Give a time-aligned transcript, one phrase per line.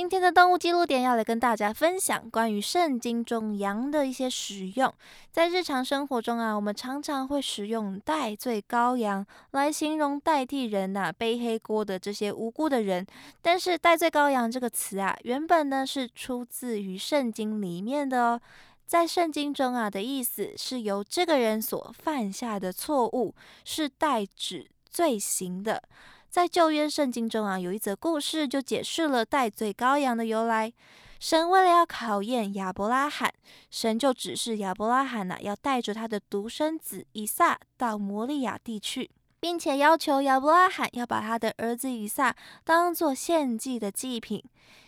[0.00, 4.90] 今天的动物记录点要来跟大家分享关于圣经中羊的一些使用。
[5.30, 13.06] 在日常生活中啊，我们常常会使用代罪羔羊来形容代替人呐背黑锅的这些无辜的人。
[13.42, 18.40] 但是代罪羔羊这个词啊，原本呢是出自于圣经里面的哦。
[18.86, 23.34] 在圣经中啊的意思是由这个人所犯下的错误
[23.66, 25.82] 是代指罪行的。
[26.30, 30.72] 在旧约圣经中啊，有一则故事就解释了代罪羔羊的由来。
[31.18, 33.34] 神为了要考验亚伯拉罕，
[33.68, 39.10] 神就指示亚伯拉罕呐，要带着他的独生子以撒到摩利亚地去，
[39.40, 44.40] 并且要求亚伯拉罕要把他的儿子以撒当做献祭的祭品。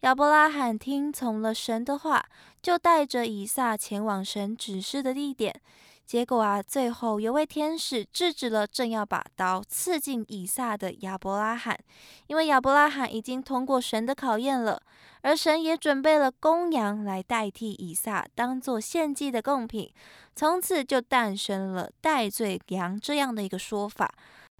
[0.00, 2.24] 亚伯拉罕听从了神的话，
[2.62, 5.60] 就带着以撒前往神指示的地点。
[6.06, 11.78] 结果啊，最后有位天使制止了正要把刀刺进以撒的亚伯拉罕，
[12.26, 14.80] 因为亚伯拉罕已经通过神的考验了，
[15.22, 19.90] 而神也准备了公羊来代替以撒，当做献祭的贡品，
[20.36, 24.14] 从此就诞生了代罪羊这样的一个说法。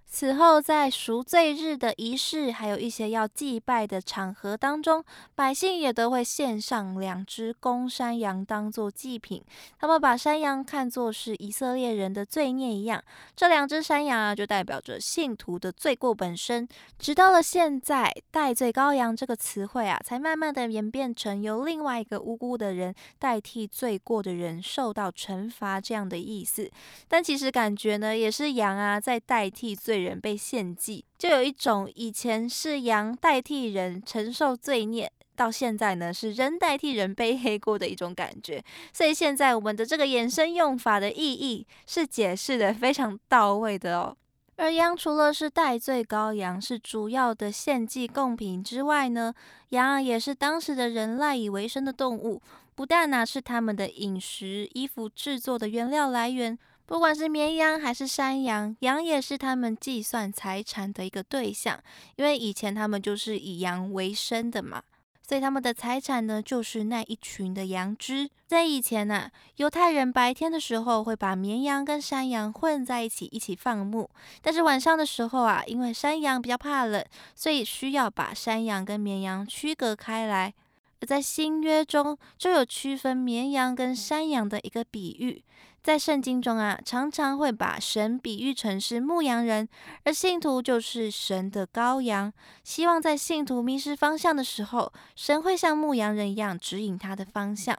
[0.07, 5.03] 此后，在赎罪日的仪式，还有一些要祭拜的场合当中，
[5.35, 9.43] 百姓也都会献上两只公山羊当做祭品。
[9.77, 13.03] 他们把山羊看作是以色列人的罪孽一样，
[13.35, 16.65] 这两只山羊啊，就代表着信徒的罪过本身。
[16.97, 26.71] 直到了现在，“代罪羔羊”这个词汇啊，才慢慢的演变成由另外一个无辜的人代替罪过的人受到惩罚这样的意思。
[27.09, 29.94] 但其实感觉呢，也是羊啊在代替罪。
[29.97, 38.63] 人被献祭，就有一种以前是羊代替人承受罪孽，到现在呢是人代替人背黑锅的一种感觉。
[38.93, 44.15] 所以现在我们的这个衍生用法的意义是解释的非常到位的哦。
[44.57, 49.33] 而羊除了是代罪羔羊，是主要的献祭贡品之外呢，
[49.69, 52.41] 羊也是当时的人赖以为生的动物，
[52.73, 56.57] 不但呢是他们的饮食、衣服制作的原料来源。
[56.85, 61.79] 不管是绵羊还是山羊，羊也是他们计算财产的一个对象，
[62.15, 64.83] 因为以前他们就是以羊为生的嘛，
[65.27, 68.29] 所以他们的财产呢就是那一群的羊只。
[68.45, 74.07] 在以前呢，犹太人白天的时候会把绵羊跟山羊混在一起一起放牧，
[74.43, 77.03] 但是晚上的时候啊，因为山羊比较怕冷，
[77.33, 80.53] 所以需要把山羊跟绵羊区隔开来。
[81.01, 85.43] 而在新约中就有区分绵羊跟山羊的一个比喻。
[85.85, 89.69] 在圣经中啊，常常会把神比喻成是牧羊人，
[90.03, 92.33] 而信徒就是神的羔羊。
[92.63, 97.77] 希望在信徒迷失方向的时候，神会像牧羊人一样指引他的方向。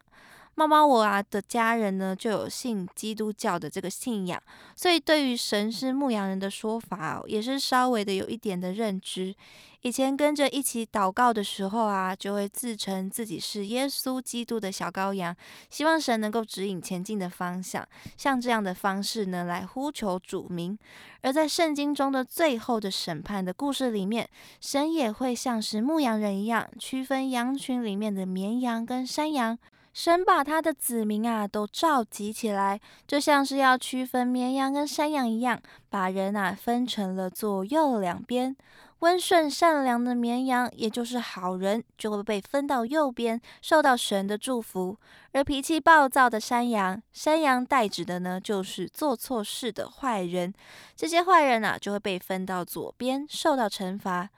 [0.59, 4.43] 猫猫我啊的家人呢，就有信基督教的这个信仰，
[4.75, 9.35] 所以对于神是牧羊人的说法，也是稍微的有一点的认知。
[9.83, 15.37] 以前跟着一起祷告的时候啊，就会自称自己是耶稣基督的小羔羊，
[15.69, 17.87] 希望神能够指引前进的方向，
[18.17, 20.77] 像这样的方式呢，来呼求主名。
[21.21, 24.27] 而在圣经中的最后的审判的故事里面，
[24.59, 29.59] 神也会像是牧羊人一样，区分羊群里面的绵羊跟山羊。
[29.97, 35.59] 神把他的子民啊都召集起来，就像是要区分绵羊跟山羊一样，
[35.89, 38.55] 把人啊分成了左右两边。
[38.99, 44.99] 温顺善良的绵羊，也就是好人，就会被分到右边，受到神的祝福；
[45.33, 50.53] 而脾气暴躁的山羊，山羊代指的呢，就是做错事的坏人，
[50.95, 54.29] 这些坏人啊，就会被分到左边，受到惩罚。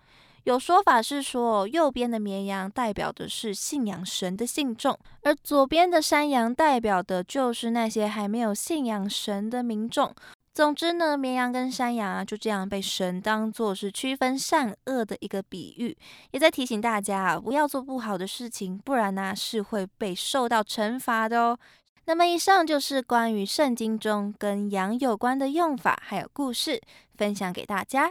[0.48, 10.10] 有说法是说，右边的绵羊代表的是信仰神的信众，而左边的山羊代表的就是那些还没有信仰神的民众。
[10.54, 15.94] 总之呢，绵羊跟山羊啊，就这样被神当作是区分善恶的一个比喻，
[16.30, 21.58] 也在提醒大家啊，不要做不好的事情，不然呢是会被受到惩罚的哦。
[22.06, 26.80] 那么以上就是关于圣经中跟羊有关的用法还有故事，
[27.18, 28.10] 分享给大家。